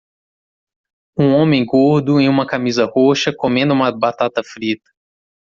Um 1.15 1.31
homem 1.35 1.63
gordo 1.63 2.19
em 2.19 2.27
uma 2.27 2.47
camisa 2.47 2.85
roxa 2.85 3.31
comendo 3.31 3.71
uma 3.71 3.91
batata 3.95 4.41
frita. 4.43 4.89